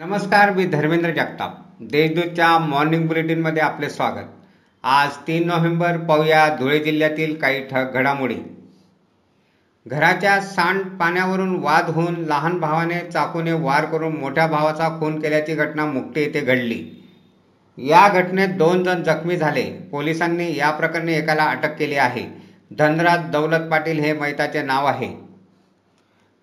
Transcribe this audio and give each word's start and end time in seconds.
नमस्कार 0.00 0.50
मी 0.50 0.64
धर्मेंद्र 0.64 1.10
जगताप. 1.10 1.56
देशदूतच्या 1.80 2.58
मॉर्निंग 2.58 3.06
बुलेटिनमध्ये 3.06 3.62
आपले 3.62 3.90
स्वागत. 3.90 4.28
आज 4.84 5.08
तीन 5.26 5.46
नोव्हेंबर 5.46 5.96
पाहूया 5.96 6.56
धुळे 6.60 6.78
जिल्ह्यातील 6.78 7.34
काही 7.34 7.60
ठक 7.68 7.92
घडामोडी. 7.94 8.34
घराच्या 9.86 10.40
सांड 10.40 10.80
पाण्यावरून 10.80 11.56
वाद 11.56 11.90
होऊन 11.90 12.14
लहान 12.14 12.58
भावाने 12.60 13.00
चाकूने 13.10 13.52
वार 13.52 13.84
करून 13.84 14.16
मोठ्या 14.16 14.46
भावाचा 14.46 14.88
खून 15.00 15.20
केल्याची 15.20 15.54
घटना 15.54 15.86
मुक्ती 15.86 16.20
येथे 16.20 16.40
घडली. 16.40 17.06
या 17.78 18.08
घटनेत 18.08 18.48
दोन 18.48 18.84
जण 18.84 19.02
जखमी 19.02 19.36
झाले. 19.36 19.88
पोलिसांनी 19.92 20.56
या 20.56 20.70
प्रकरणी 20.70 21.14
एकाला 21.14 21.44
अटक 21.44 21.76
केली 21.76 21.96
आहे. 21.96 22.26
धनराज 22.78 23.30
दौलत 23.30 23.70
पाटील 23.70 24.00
हे 24.00 24.12
मैताचे 24.12 24.62
नाव 24.62 24.86
आहे. 24.86 25.29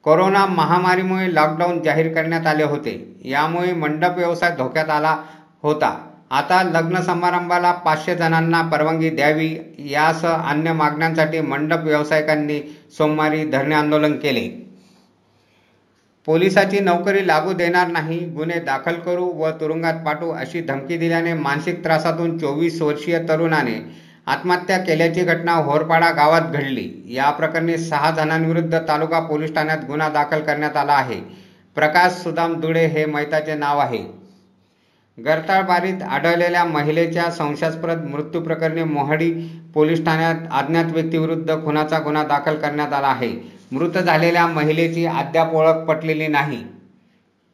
कोरोना 0.07 0.45
महामारीमुळे 0.45 1.35
लॉकडाऊन 1.35 1.81
जाहीर 1.83 2.13
करण्यात 2.13 2.45
आले 2.47 2.63
होते. 2.63 2.91
यामुळे 3.25 3.73
मंडप 3.73 4.17
व्यवसाय 4.17 4.55
धोक्यात 4.55 4.89
आला 4.89 5.15
होता. 5.61 5.89
आता 6.31 6.61
लग्न 6.63 7.01
समारंभाला 7.01 7.71
पाचशे 7.71 8.15
जणांना 8.15 8.61
परवानगी 8.61 9.09
द्यावी 9.09 9.49
यासह 9.91 10.49
अन्य 10.49 10.73
मागण्यांसाठी 10.73 11.41
मंडप 11.41 11.83
व्यावसायिकांनी 11.83 12.59
सोमवारी 12.97 13.43
धरणे 13.45 13.75
आंदोलन 13.75 14.13
केले. 14.13 14.47
पोलिसाची 16.25 16.79
नोकरी 16.79 17.27
लागू 17.27 17.53
देणार 17.53 17.87
नाही 17.87 18.19
गुन्हे 18.19 18.59
दाखल 18.59 18.95
करू 18.95 19.25
व 19.25 19.49
तुरुंगात 19.49 19.93
पाठवू 19.93 20.31
अशी 20.31 20.61
धमकी 20.61 20.97
दिल्याने 20.97 21.33
मानसिक 21.33 21.83
त्रासातून 21.83 22.37
चोवीस 22.37 22.81
वर्षीय 22.81 23.19
तरुणाने 23.19 24.06
आत्महत्या 24.27 24.77
केल्याची 24.77 25.21
घटना 25.21 25.51
होरपाडा 25.51 26.11
गावात 26.11 26.41
घडली. 26.41 27.03
या 27.05 27.29
प्रकरणी 27.31 27.77
सहा 27.77 28.11
जणांविरुद्ध 28.11 28.79
तालुका 28.87 29.19
पोलीस 29.19 29.55
ठाण्यात 29.55 29.77
गुन्हा 29.87 30.09
दाखल 30.09 30.39
करण्यात 30.39 30.77
आला 30.77 30.93
आहे. 30.93 31.21
प्रकाश 31.75 32.11
सुदाम 32.11 32.59
दुडे 32.59 32.85
हे 32.85 33.05
मैताचे 33.05 33.55
नाव 33.55 33.79
आहे. 33.79 34.27
गरताळबारीत 35.17 36.03
आढळलेल्या 36.03 36.65
महिलेच्या 36.65 37.31
संशयास्पद 37.31 38.07
मृत्यू 38.09 38.41
प्रकरणी 38.41 38.83
मोहाडी 38.83 39.31
पोलीस 39.73 40.05
ठाण्यात 40.05 40.35
अज्ञात 40.51 40.85
व्यक्तीविरुद्ध 40.85 41.65
खुनाचा 41.65 41.99
गुन्हा 41.99 42.23
दाखल 42.23 42.55
करण्यात 42.55 42.93
आला 42.93 43.07
आहे. 43.07 43.31
मृत 43.71 43.97
झालेल्या 43.97 44.47
महिलेची 44.47 45.05
अद्याप 45.05 45.53
ओळख 45.53 45.73
पटलेली 45.73 46.27
नाही. 46.27 46.63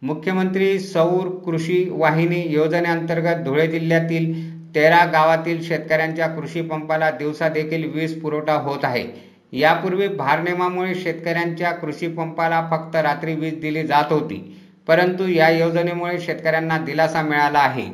मुख्यमंत्री 0.01 0.79
सौर 0.79 1.41
कृषी 1.45 1.89
वाहिनी 1.91 2.45
योजनेअंतर्गत 2.47 3.43
धुळे 3.45 3.67
जिल्ह्यातील 3.67 4.52
तेरा 4.75 5.05
गावातील 5.05 5.63
शेतकऱ्यांच्या 5.63 6.27
कृषी 6.27 6.61
पंपाला 6.61 7.11
दिवसा 7.11 7.49
देखील 7.49 7.91
वीज 7.93 8.21
पुरवठा 8.21 8.53
होत 8.53 8.79
आहे. 8.83 9.33
यापूर्वी 9.51 10.07
भारनेमामुळे 10.07 10.95
शेतकऱ्यांच्या 10.95 11.71
कृषी 11.71 12.07
पंपाला 12.07 12.67
फक्त 12.71 12.95
रात्री 12.95 13.35
वीज 13.35 13.59
दिली 13.59 13.83
जात 13.83 14.13
होती. 14.13 14.59
परंतु 14.87 15.27
या 15.27 15.49
योजनेमुळे 15.49 16.19
शेतकऱ्यांना 16.19 16.77
दिलासा 16.77 17.21
मिळाला 17.21 17.59
आहे. 17.59 17.85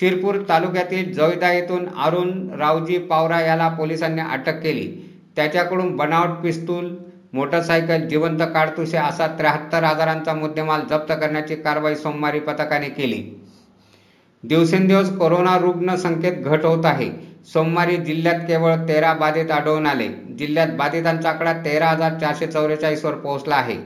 शिरपूर 0.00 0.36
तालुक्यातील 0.48 1.12
जैदा 1.12 1.52
येथून 1.52 1.88
अरुण 1.98 2.50
रावजी 2.50 2.98
पावरा 2.98 3.40
याला 3.40 3.68
पोलिसांनी 3.68 4.20
अटक 4.20 4.60
केली. 4.62 5.16
त्याच्याकडून 5.36 5.96
बनावट 5.96 6.42
पिस्तूल 6.42 6.96
मोटरसायकल 7.32 8.08
जिवंत 8.08 8.38
काडतुसे 8.38 8.96
असा 8.96 9.26
त्र्याहत्तर 9.26 9.84
हजारांचा 9.84 10.34
मुद्देमाल 10.34 10.80
जप्त 10.80 11.12
करण्याची 11.12 11.56
कारवाई 11.56 11.94
सोमवारी 11.94 12.40
पथकाने 12.40 12.88
केली. 12.88 13.45
दिवसेंदिवस 14.44 15.08
कोरोना 15.16 15.56
रुग्ण 15.58 15.94
संख्येत 15.96 16.42
घट 16.44 16.64
होत 16.64 16.84
आहे. 16.84 17.10
सोमवारी 17.52 17.96
जिल्ह्यात 17.96 18.40
केवळ 18.40 18.74
तेरा 18.88 19.12
बाधित 19.14 19.50
आढळून 19.50 19.86
आले. 19.86 20.08
जिल्ह्यात 20.38 20.68
बाधितांचा 20.68 21.28
आकडा 21.28 21.52
तेरा 21.64 21.86
हजार 21.86 22.18
चारशे 22.18 22.46
चौवेचाळीसवर 22.46 23.14
पोहोचला 23.14 23.54
आहे. 23.54 23.76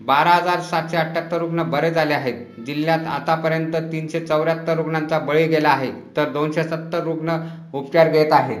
बारा 0.00 0.30
हजार 0.30 0.60
सातशे 0.60 0.96
अठ्ठ्याहत्तर 0.96 1.38
रुग्ण 1.38 1.62
बरे 1.62 1.90
झाले 1.90 2.14
आहेत. 2.14 2.34
जिल्ह्यात 2.66 3.06
आतापर्यंत 3.06 3.76
तीनशे 3.92 4.20
चौऱ्याहत्तर 4.20 4.76
रुग्णांचा 4.76 5.18
बळी 5.18 5.46
गेला 5.46 5.68
आहे 5.68 5.90
तर 6.16 6.28
दोनशे 6.28 6.64
सत्तर 6.64 7.02
रुग्ण 7.04 7.36
उपचार 7.74 8.08
घेत 8.08 8.32
आहेत. 8.32 8.60